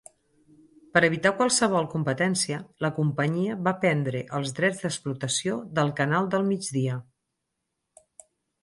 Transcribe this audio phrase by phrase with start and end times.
[0.97, 6.99] Per evitat qualsevol competència, la companyia va prendre els drets d'explotació del Canal del Migdia.